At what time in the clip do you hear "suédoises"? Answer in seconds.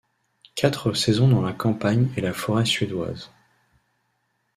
2.65-3.29